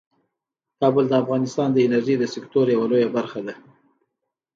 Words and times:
کابل 0.79 1.05
د 1.09 1.13
افغانستان 1.23 1.69
د 1.71 1.77
انرژۍ 1.87 2.15
د 2.19 2.23
سکتور 2.35 2.65
یوه 2.75 2.85
لویه 2.91 3.09
برخه 3.17 3.39
ده. 3.47 3.53